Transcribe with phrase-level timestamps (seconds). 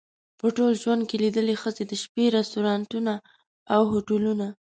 [0.39, 3.13] په ټول ژوند کې لیدلې ښځې د شپې رستورانتونه
[3.73, 4.47] او هوټلونه.